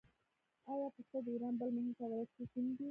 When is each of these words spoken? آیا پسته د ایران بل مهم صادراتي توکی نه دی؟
آیا 0.71 0.87
پسته 0.95 1.17
د 1.25 1.27
ایران 1.33 1.53
بل 1.59 1.69
مهم 1.75 1.93
صادراتي 1.99 2.31
توکی 2.37 2.59
نه 2.65 2.71
دی؟ 2.75 2.79